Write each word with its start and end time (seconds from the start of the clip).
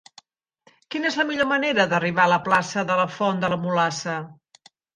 Quina 0.95 1.07
és 1.09 1.17
la 1.19 1.25
millor 1.31 1.49
manera 1.51 1.85
d'arribar 1.93 2.25
a 2.25 2.33
la 2.35 2.41
plaça 2.49 2.87
de 2.89 2.99
la 3.03 3.07
Font 3.19 3.47
de 3.47 3.55
la 3.55 3.63
Mulassa? 3.69 4.21